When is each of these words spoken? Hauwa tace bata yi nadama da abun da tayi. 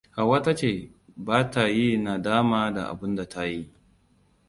Hauwa 0.15 0.39
tace 0.41 0.91
bata 1.15 1.67
yi 1.67 1.97
nadama 1.97 2.71
da 2.73 2.87
abun 2.89 3.15
da 3.15 3.29
tayi. 3.29 3.69